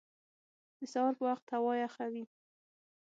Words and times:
د 0.77 0.79
سهار 0.93 1.13
په 1.19 1.23
وخت 1.29 1.45
هوا 1.55 1.73
یخه 1.83 2.05
وي 2.13 2.25